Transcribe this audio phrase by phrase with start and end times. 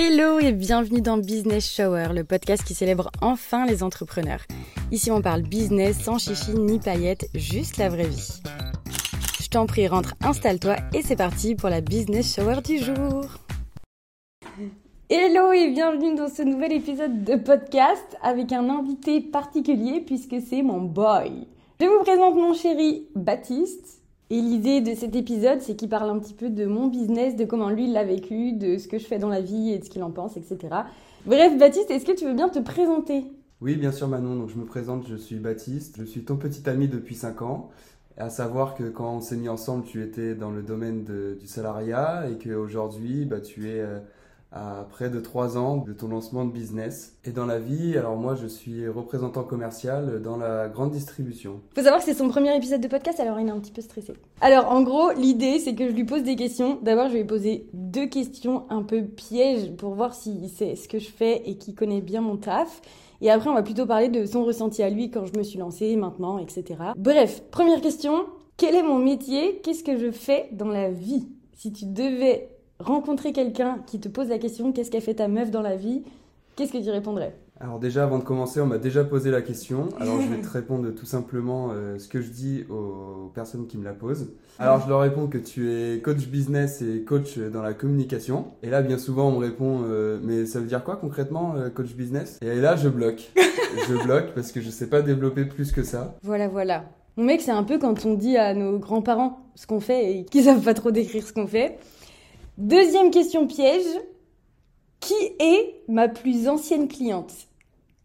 [0.00, 4.42] Hello et bienvenue dans Business Shower, le podcast qui célèbre enfin les entrepreneurs.
[4.92, 8.40] Ici on parle business sans chichi ni paillettes, juste la vraie vie.
[9.42, 13.24] Je t'en prie, rentre, installe-toi et c'est parti pour la Business Shower du jour.
[15.10, 20.62] Hello et bienvenue dans ce nouvel épisode de podcast avec un invité particulier puisque c'est
[20.62, 21.48] mon boy.
[21.80, 24.00] Je vous présente mon chéri Baptiste.
[24.30, 27.46] Et l'idée de cet épisode, c'est qu'il parle un petit peu de mon business, de
[27.46, 29.88] comment lui l'a vécu, de ce que je fais dans la vie et de ce
[29.88, 30.58] qu'il en pense, etc.
[31.24, 33.24] Bref, Baptiste, est-ce que tu veux bien te présenter?
[33.60, 36.68] Oui, bien sûr Manon, donc je me présente, je suis Baptiste, je suis ton petit
[36.68, 37.70] ami depuis 5 ans.
[38.18, 42.28] À savoir que quand on s'est mis ensemble, tu étais dans le domaine du salariat
[42.28, 43.98] et qu'aujourd'hui, bah, tu es euh,
[44.50, 47.16] à près de trois ans de ton lancement de business.
[47.24, 51.60] Et dans la vie, alors moi je suis représentant commercial dans la grande distribution.
[51.74, 53.82] Faut savoir que c'est son premier épisode de podcast, alors il est un petit peu
[53.82, 54.14] stressé.
[54.40, 56.78] Alors en gros, l'idée c'est que je lui pose des questions.
[56.82, 60.98] D'abord, je vais poser deux questions un peu pièges pour voir s'il sait ce que
[60.98, 62.80] je fais et qu'il connaît bien mon taf.
[63.20, 65.58] Et après, on va plutôt parler de son ressenti à lui quand je me suis
[65.58, 66.64] lancée, maintenant, etc.
[66.96, 68.26] Bref, première question.
[68.56, 69.60] Quel est mon métier?
[69.62, 71.28] Qu'est-ce que je fais dans la vie?
[71.54, 72.48] Si tu devais
[72.80, 76.02] rencontrer quelqu'un qui te pose la question qu'est-ce qu'a fait ta meuf dans la vie,
[76.56, 77.34] qu'est-ce que tu répondrais?
[77.60, 79.88] Alors déjà, avant de commencer, on m'a déjà posé la question.
[79.98, 83.76] Alors je vais te répondre tout simplement euh, ce que je dis aux personnes qui
[83.78, 84.30] me la posent.
[84.60, 88.52] Alors je leur réponds que tu es coach business et coach dans la communication.
[88.62, 91.68] Et là, bien souvent, on me répond euh, mais ça veut dire quoi concrètement euh,
[91.68, 92.38] coach business?
[92.42, 93.32] Et là, je bloque.
[93.88, 96.14] je bloque parce que je sais pas développer plus que ça.
[96.22, 96.84] Voilà, voilà.
[97.16, 100.24] Mon mec, c'est un peu quand on dit à nos grands-parents ce qu'on fait et
[100.24, 101.76] qu'ils savent pas trop décrire ce qu'on fait.
[102.58, 103.86] Deuxième question piège.
[104.98, 107.32] Qui est ma plus ancienne cliente?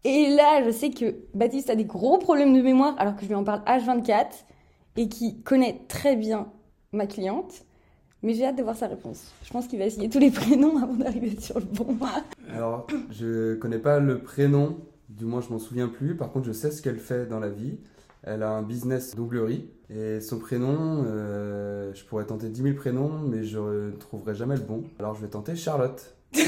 [0.04, 3.26] Et là, je sais que Baptiste a des gros problèmes de mémoire alors que je
[3.26, 4.26] lui en parle H24
[4.96, 6.52] et qui connaît très bien
[6.92, 7.64] ma cliente.
[8.22, 9.32] Mais j'ai hâte de voir sa réponse.
[9.42, 11.98] Je pense qu'il va essayer tous les prénoms avant d'arriver sur le bon.
[12.54, 14.76] Alors, je connais pas le prénom,
[15.08, 16.16] du moins je m'en souviens plus.
[16.16, 17.80] Par contre, je sais ce qu'elle fait dans la vie.
[18.26, 23.10] Elle a un business doublerie et son prénom, euh, je pourrais tenter 10 000 prénoms,
[23.18, 24.84] mais je ne trouverai jamais le bon.
[24.98, 26.16] Alors je vais tenter Charlotte.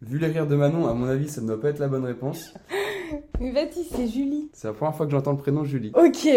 [0.00, 2.04] Vu les rires de Manon, à mon avis, ça ne doit pas être la bonne
[2.04, 2.54] réponse.
[3.40, 4.48] Mais Baptiste, c'est Julie.
[4.54, 5.92] C'est la première fois que j'entends le prénom Julie.
[5.94, 6.28] Ok.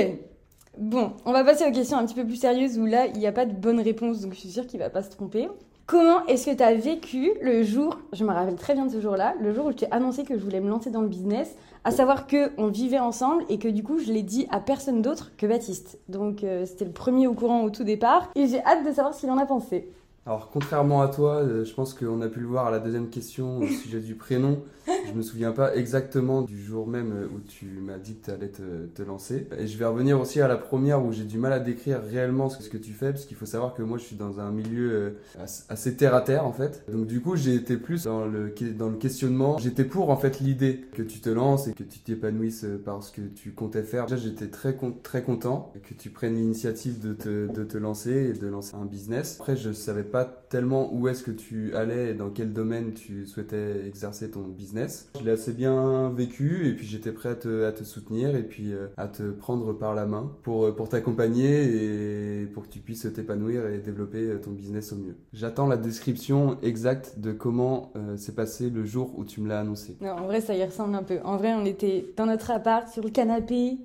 [0.77, 3.27] Bon, on va passer aux questions un petit peu plus sérieuses où là, il n'y
[3.27, 5.47] a pas de bonne réponse, donc je suis sûre qu'il va pas se tromper.
[5.89, 9.01] Comment est-ce que tu as vécu le jour, je me rappelle très bien de ce
[9.01, 11.55] jour-là, le jour où je t'ai annoncé que je voulais me lancer dans le business,
[11.83, 15.01] à savoir que on vivait ensemble et que du coup je l'ai dit à personne
[15.01, 15.97] d'autre que Baptiste.
[16.07, 19.15] Donc euh, c'était le premier au courant au tout départ et j'ai hâte de savoir
[19.15, 19.89] ce en a pensé.
[20.25, 23.09] Alors, contrairement à toi, euh, je pense qu'on a pu le voir à la deuxième
[23.09, 24.59] question au sujet du prénom.
[25.07, 28.31] Je me souviens pas exactement du jour même euh, où tu m'as dit que tu
[28.31, 29.47] allais te, lancer.
[29.57, 32.49] Et je vais revenir aussi à la première où j'ai du mal à décrire réellement
[32.49, 34.91] ce que tu fais, parce qu'il faut savoir que moi je suis dans un milieu
[34.91, 36.83] euh, assez terre à terre en fait.
[36.91, 39.57] Donc du coup j'ai été plus dans le, dans le questionnement.
[39.57, 43.11] J'étais pour en fait l'idée que tu te lances et que tu t'épanouisses par ce
[43.11, 44.05] que tu comptais faire.
[44.05, 48.33] Déjà j'étais très, très content que tu prennes l'initiative de te, de te lancer et
[48.33, 49.37] de lancer un business.
[49.39, 53.25] Après je savais pas tellement où est-ce que tu allais et dans quel domaine tu
[53.25, 55.09] souhaitais exercer ton business.
[55.19, 57.35] Je l'ai assez bien vécu et puis j'étais prêt à
[57.71, 62.41] te, soutenir et puis euh, à te prendre par la main pour, euh, pour t'accompagner
[62.41, 65.15] et pour que tu puisses t'épanouir et développer euh, ton business au mieux.
[65.33, 69.97] J'attends la description exacte de comment s'est passé le jour où tu me l'as annoncé.
[70.01, 71.19] Non, en vrai, ça y ressemble un peu.
[71.23, 73.77] En vrai, on était dans notre appart, sur le canapé.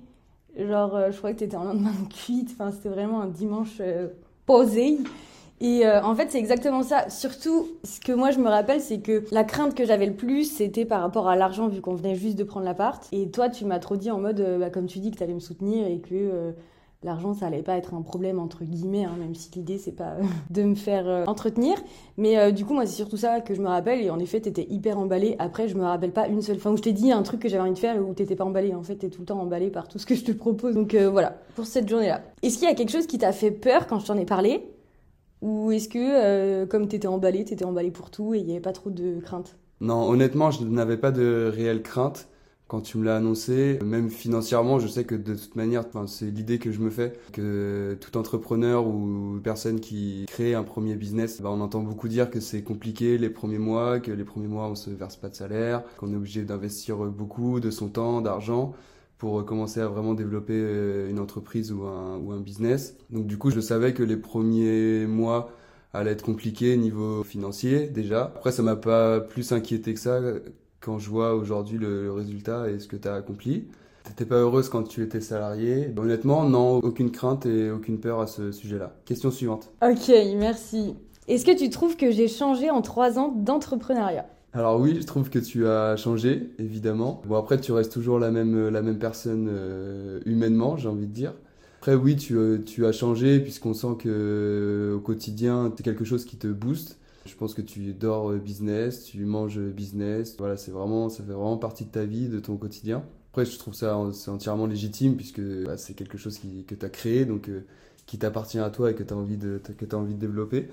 [0.57, 2.49] Genre, je crois que tu étais en lendemain de cuite.
[2.53, 3.81] Enfin, c'était vraiment un dimanche
[4.45, 4.99] posé.
[5.61, 7.09] Et euh, en fait, c'est exactement ça.
[7.09, 10.43] Surtout, ce que moi je me rappelle, c'est que la crainte que j'avais le plus,
[10.43, 13.07] c'était par rapport à l'argent, vu qu'on venait juste de prendre l'appart.
[13.11, 15.23] Et toi, tu m'as trop dit en mode, euh, bah, comme tu dis, que tu
[15.23, 16.51] allais me soutenir et que euh,
[17.03, 20.17] l'argent, ça allait pas être un problème, entre guillemets, hein, même si l'idée, c'est pas
[20.49, 21.77] de me faire entretenir.
[22.17, 24.01] Mais du coup, moi, c'est surtout ça que je me rappelle.
[24.01, 25.37] Et en effet, t'étais hyper emballé.
[25.39, 27.47] Après, je me rappelle pas une seule fois où je t'ai dit un truc que
[27.47, 28.75] j'avais envie de faire où t'étais pas emballé.
[28.75, 30.75] En fait, t'es tout le temps emballé par tout ce que je te propose.
[30.75, 32.23] Donc voilà, pour cette journée-là.
[32.43, 34.74] Est-ce qu'il y a quelque chose qui t'a fait peur quand je t'en ai parlé?
[35.41, 38.45] Ou est-ce que, euh, comme tu étais emballé, tu étais emballé pour tout et il
[38.45, 42.27] n'y avait pas trop de crainte Non, honnêtement, je n'avais pas de réelle crainte
[42.67, 43.77] quand tu me l'as annoncé.
[43.85, 47.97] Même financièrement, je sais que de toute manière, c'est l'idée que je me fais, que
[48.01, 52.39] tout entrepreneur ou personne qui crée un premier business, bah, on entend beaucoup dire que
[52.39, 55.83] c'est compliqué les premiers mois, que les premiers mois on se verse pas de salaire,
[55.97, 58.73] qu'on est obligé d'investir beaucoup de son temps, d'argent
[59.17, 62.97] pour commencer à vraiment développer euh, une entreprise ou un, business.
[63.09, 65.51] Donc du coup, je savais que les premiers mois
[65.93, 68.25] allaient être compliqués niveau financier déjà.
[68.35, 70.19] Après, ça m'a pas plus inquiété que ça
[70.81, 73.65] quand je vois aujourd'hui le, résultat et ce que tu as accompli.
[74.03, 78.27] T'étais pas heureuse quand tu étais salariée Honnêtement, non, aucune crainte et aucune peur à
[78.27, 78.93] ce sujet-là.
[79.05, 79.71] Question suivante.
[79.81, 80.95] Ok, merci.
[81.27, 84.27] Est-ce que tu trouves que j'ai changé en trois ans d'entrepreneuriat?
[84.55, 87.21] Alors oui, je trouve que tu as changé, évidemment.
[87.25, 91.13] Bon après, tu restes toujours la même, la même personne euh, humainement, j'ai envie de
[91.13, 91.33] dire.
[91.79, 96.25] Après oui, tu, euh, tu as changé puisqu'on sent que au quotidien, c'est quelque chose
[96.25, 96.97] qui te booste.
[97.25, 100.35] Je pense que tu dors business, tu manges business.
[100.37, 103.03] Voilà, c'est vraiment, ça fait vraiment partie de ta vie, de ton quotidien.
[103.31, 106.89] Après, je trouve ça c'est entièrement légitime puisque bah, c'est quelque chose que tu as
[106.89, 107.65] créé, donc euh,
[108.05, 110.69] qui t'appartient à toi et que tu as envie de que as envie de développer.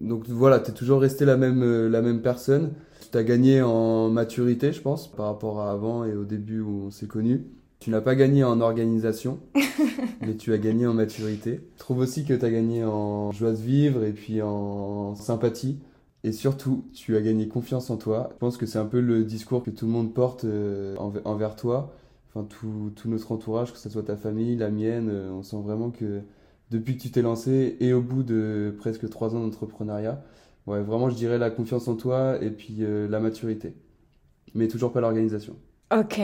[0.00, 2.72] Donc voilà, tu es toujours resté la même, euh, la même personne.
[3.12, 6.86] Tu as gagné en maturité, je pense, par rapport à avant et au début où
[6.86, 7.46] on s'est connus.
[7.80, 9.40] Tu n'as pas gagné en organisation,
[10.22, 11.60] mais tu as gagné en maturité.
[11.74, 15.78] Je trouve aussi que tu as gagné en joie de vivre et puis en sympathie.
[16.24, 18.30] Et surtout, tu as gagné confiance en toi.
[18.32, 21.54] Je pense que c'est un peu le discours que tout le monde porte euh, envers
[21.54, 21.92] toi.
[22.30, 25.60] Enfin, tout, tout, notre entourage, que ce soit ta famille, la mienne, euh, on sent
[25.62, 26.22] vraiment que
[26.74, 30.20] depuis que tu t'es lancé et au bout de presque trois ans d'entrepreneuriat,
[30.66, 33.74] ouais, vraiment, je dirais la confiance en toi et puis euh, la maturité.
[34.54, 35.54] Mais toujours pas l'organisation.
[35.96, 36.20] Ok.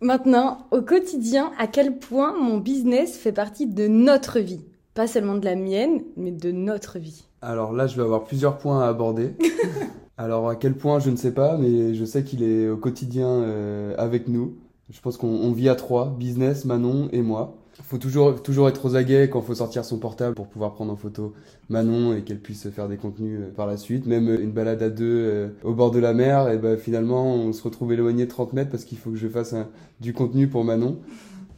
[0.00, 4.64] Maintenant, au quotidien, à quel point mon business fait partie de notre vie?
[4.94, 7.24] Pas seulement de la mienne, mais de notre vie.
[7.42, 9.34] Alors là, je vais avoir plusieurs points à aborder.
[10.16, 13.28] Alors à quel point, je ne sais pas, mais je sais qu'il est au quotidien
[13.28, 14.56] euh, avec nous.
[14.90, 18.96] Je pense qu'on vit à trois, business, Manon et moi faut toujours, toujours être aux
[18.96, 21.32] aguets quand faut sortir son portable pour pouvoir prendre en photo
[21.68, 24.06] Manon et qu'elle puisse faire des contenus euh, par la suite.
[24.06, 27.34] Même euh, une balade à deux euh, au bord de la mer, et ben finalement
[27.34, 29.54] on se retrouve éloigné de 30 mètres parce qu'il faut que je fasse
[30.00, 30.98] du contenu pour Manon.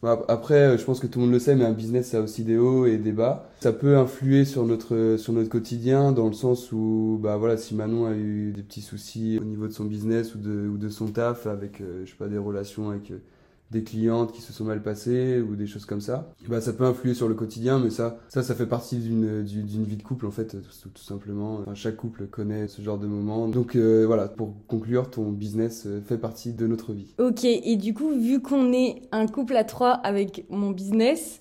[0.03, 2.43] Après, je pense que tout le monde le sait, mais un business, ça a aussi
[2.43, 3.51] des hauts et des bas.
[3.59, 7.75] Ça peut influer sur notre, sur notre quotidien, dans le sens où, bah voilà, si
[7.75, 10.89] Manon a eu des petits soucis au niveau de son business ou de, ou de
[10.89, 13.13] son taf, avec, je sais pas, des relations avec
[13.71, 16.33] des clientes qui se sont mal passées ou des choses comme ça.
[16.47, 19.85] Bah, ça peut influer sur le quotidien, mais ça, ça, ça fait partie d'une, d'une
[19.85, 20.57] vie de couple en fait,
[20.93, 21.63] tout, simplement.
[21.73, 23.47] chaque couple connaît ce genre de moments.
[23.47, 27.13] Donc euh, voilà, pour conclure, ton business euh, fait partie de notre vie.
[27.17, 31.39] Ok, et du coup, vu qu'on est un couple à trois avec mon business,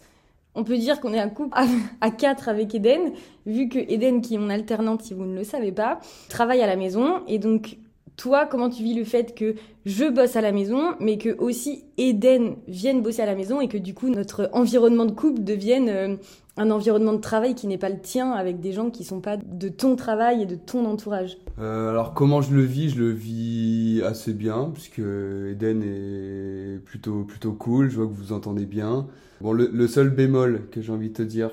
[0.54, 1.56] on peut dire qu'on est un couple
[2.00, 3.12] à, quatre avec Eden,
[3.46, 6.66] vu que Eden, qui est mon alternante, si vous ne le savez pas, travaille à
[6.66, 7.78] la maison et donc
[8.20, 9.54] toi, comment tu vis le fait que
[9.86, 13.68] je bosse à la maison, mais que aussi Eden vienne bosser à la maison et
[13.68, 16.16] que du coup notre environnement de couple devienne euh,
[16.58, 19.38] un environnement de travail qui n'est pas le tien avec des gens qui sont pas
[19.38, 23.10] de ton travail et de ton entourage euh, Alors comment je le vis Je le
[23.10, 27.88] vis assez bien puisque Eden est plutôt plutôt cool.
[27.88, 29.06] Je vois que vous entendez bien.
[29.40, 31.52] Bon, le, le seul bémol que j'ai envie de te dire,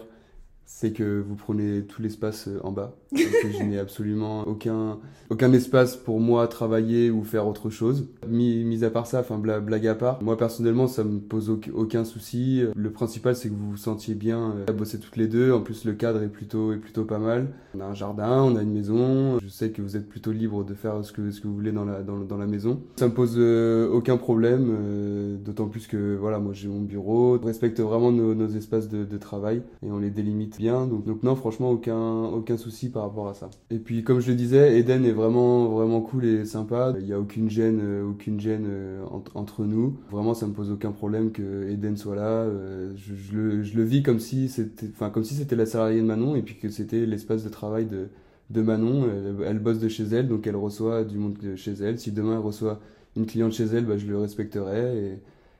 [0.69, 2.94] c'est que vous prenez tout l'espace euh, en bas.
[3.16, 5.00] je n'ai absolument aucun,
[5.30, 8.10] aucun espace pour moi travailler ou faire autre chose.
[8.28, 12.04] Mis, mis à part ça, enfin blague à part, moi personnellement ça me pose aucun
[12.04, 12.64] souci.
[12.75, 15.54] Le principal c'est que vous vous sentiez bien euh, à bosser toutes les deux.
[15.54, 17.48] En plus le cadre est plutôt, est plutôt pas mal.
[17.74, 19.40] On a un jardin, on a une maison.
[19.40, 21.72] Je sais que vous êtes plutôt libre de faire ce que, ce que vous voulez
[21.72, 22.81] dans la, dans, dans la maison.
[22.98, 27.40] Ça me pose euh, aucun problème, d'autant plus que voilà, moi j'ai mon bureau.
[27.42, 31.36] On respecte vraiment nos, espaces de travail et on les délimite bien donc, donc non,
[31.36, 33.50] franchement, aucun, aucun souci par rapport à ça.
[33.69, 36.94] Et puis, comme je le disais, Eden est vraiment, vraiment cool et sympa.
[37.00, 39.04] Il n'y a aucune gêne, euh, aucune gêne euh,
[39.36, 39.98] entre, nous.
[40.12, 42.27] Vraiment, ça me pose aucun problème que Eden soit là.
[42.27, 46.01] Euh, je, le, je le vis comme si c'était, enfin, comme si c'était la salariée
[46.01, 48.09] de Manon et puis que c'était l'espace de travail de,
[48.49, 49.07] de Manon.
[49.45, 51.99] Elle, bosse de chez elle, donc elle reçoit du monde chez elle.
[51.99, 52.80] Si demain elle reçoit
[53.16, 55.19] une cliente chez elle, bah, je le respecterai et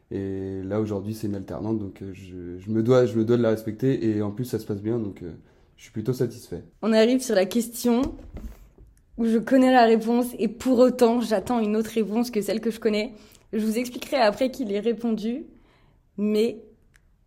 [0.10, 3.42] et là, aujourd'hui, c'est une alternante, donc euh, je, me dois, je me dois de
[3.42, 4.08] la respecter.
[4.08, 5.32] Et en plus, ça se passe bien, donc euh,
[5.76, 6.64] je suis plutôt satisfait.
[6.82, 8.02] On arrive sur la question
[9.18, 12.72] où je connais la réponse et pour autant, j'attends une autre réponse que celle que
[12.72, 13.14] je connais.
[13.52, 15.46] Je vous expliquerai après qu'il ait répondu.
[16.18, 16.64] Mais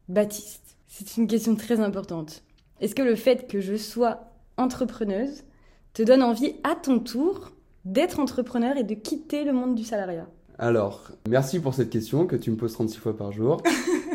[0.08, 2.42] Baptiste, c'est une question très importante.
[2.80, 5.44] Est-ce que le fait que je sois entrepreneuse
[5.92, 7.52] te donne envie à ton tour
[7.84, 10.28] d'être entrepreneur et de quitter le monde du salariat?
[10.62, 13.62] Alors, merci pour cette question que tu me poses 36 fois par jour.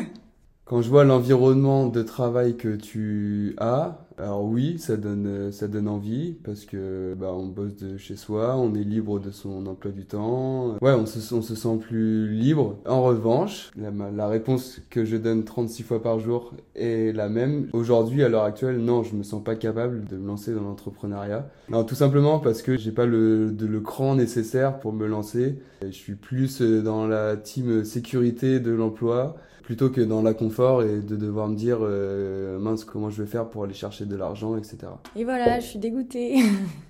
[0.64, 5.88] Quand je vois l'environnement de travail que tu as, alors oui, ça donne, ça donne
[5.88, 9.90] envie parce que bah, on bosse de chez soi, on est libre de son emploi
[9.92, 10.76] du temps.
[10.80, 12.78] Ouais, on se, on se sent plus libre.
[12.86, 17.68] En revanche, la, la, réponse que je donne 36 fois par jour est la même.
[17.72, 21.50] Aujourd'hui, à l'heure actuelle, non, je me sens pas capable de me lancer dans l'entrepreneuriat.
[21.68, 25.58] Non, tout simplement parce que j'ai pas le, de, le cran nécessaire pour me lancer.
[25.82, 31.16] Je suis plus dans la team sécurité de l'emploi plutôt que dans l'inconfort et de
[31.16, 34.92] devoir me dire euh, mince comment je vais faire pour aller chercher de l'argent etc
[35.14, 36.36] et voilà je suis dégoûtée.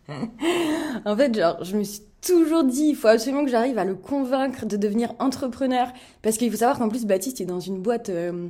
[1.05, 3.95] En fait genre je me suis toujours dit il faut absolument que j'arrive à le
[3.95, 5.89] convaincre de devenir entrepreneur.
[6.23, 8.49] Parce qu'il faut savoir qu'en plus Baptiste est dans une boîte euh,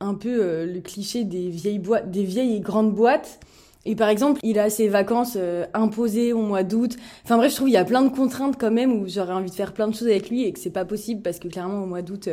[0.00, 3.40] un peu euh, le cliché des vieilles des vieilles et grandes boîtes.
[3.86, 6.96] Et par exemple, il a ses vacances euh, imposées au mois d'août.
[7.24, 9.50] Enfin bref, je trouve il y a plein de contraintes quand même où j'aurais envie
[9.50, 11.82] de faire plein de choses avec lui et que c'est pas possible parce que clairement
[11.82, 12.28] au mois d'août,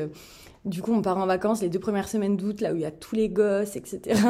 [0.67, 2.85] du coup on part en vacances les deux premières semaines d'août là où il y
[2.85, 4.21] a tous les gosses, etc.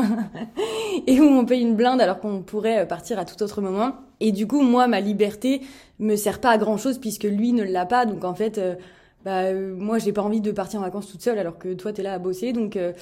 [1.08, 3.96] et où on paye une blinde alors qu'on pourrait euh, partir à tout autre moment.
[4.20, 5.62] Et du coup moi ma liberté
[6.00, 8.06] me sert pas à grand chose puisque lui ne l'a pas.
[8.06, 8.60] Donc en fait
[9.28, 11.92] bah euh, moi j'ai pas envie de partir en vacances toute seule alors que toi
[11.92, 12.94] t'es là à bosser donc euh,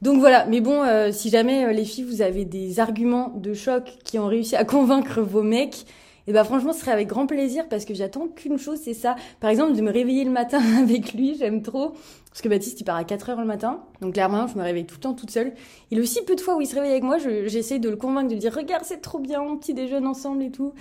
[0.00, 3.98] donc voilà mais bon euh, si jamais les filles vous avez des arguments de choc
[4.04, 5.86] qui ont réussi à convaincre vos mecs
[6.26, 9.16] et bah franchement ce serait avec grand plaisir parce que j'attends qu'une chose c'est ça
[9.40, 11.92] par exemple de me réveiller le matin avec lui j'aime trop
[12.30, 14.86] parce que Baptiste il part à 4 heures le matin donc clairement je me réveille
[14.86, 15.52] tout le temps toute seule
[15.90, 18.28] il aussi peu de fois où il se réveille avec moi j'essaie de le convaincre
[18.28, 20.72] de lui dire regarde c'est trop bien on petit déjeune ensemble et tout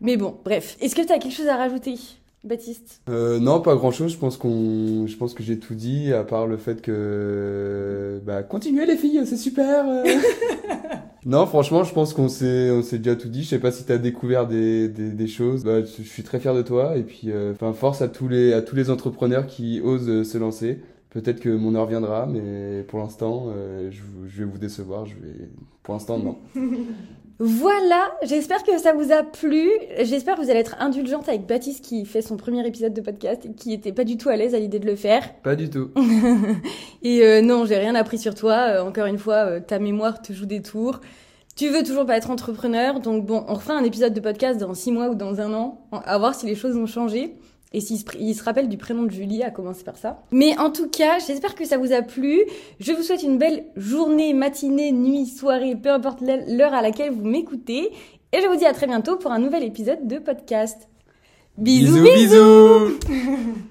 [0.00, 1.94] mais bon bref est-ce que tu as quelque chose à rajouter
[2.42, 3.02] Baptiste?
[3.10, 4.12] Euh, Non, pas grand chose.
[4.12, 8.42] Je pense qu'on, je pense que j'ai tout dit, à part le fait que, bah,
[8.42, 9.86] continuez les filles, c'est super.
[9.86, 10.04] Euh.
[11.26, 13.42] non, franchement, je pense qu'on s'est, on s'est déjà tout dit.
[13.42, 15.64] Je sais pas si t'as découvert des, des, choses.
[15.64, 16.96] Bah, je suis très fier de toi.
[16.96, 20.38] Et puis, euh, enfin, force à tous les, à tous les entrepreneurs qui osent se
[20.38, 20.80] lancer.
[21.10, 23.52] Peut-être que mon heure viendra, mais pour l'instant,
[23.90, 25.06] je, je vais vous décevoir.
[25.06, 25.48] Je vais,
[25.82, 26.38] pour l'instant, non.
[27.42, 29.70] Voilà, j'espère que ça vous a plu.
[30.00, 33.46] J'espère que vous allez être indulgente avec Baptiste qui fait son premier épisode de podcast
[33.46, 35.22] et qui était pas du tout à l'aise à l'idée de le faire.
[35.42, 35.90] Pas du tout.
[37.02, 38.66] et euh, non, j'ai rien appris sur toi.
[38.68, 41.00] Euh, encore une fois, euh, ta mémoire te joue des tours.
[41.56, 44.74] Tu veux toujours pas être entrepreneur, donc bon, on refera un épisode de podcast dans
[44.74, 47.36] six mois ou dans un an, à voir si les choses ont changé.
[47.72, 50.22] Et s'il se, rappelle du prénom de Julie, à commencer par ça.
[50.32, 52.40] Mais en tout cas, j'espère que ça vous a plu.
[52.80, 57.24] Je vous souhaite une belle journée, matinée, nuit, soirée, peu importe l'heure à laquelle vous
[57.24, 57.92] m'écoutez.
[58.32, 60.88] Et je vous dis à très bientôt pour un nouvel épisode de podcast.
[61.58, 62.02] bisous.
[62.02, 62.98] bisous.
[63.06, 63.54] bisous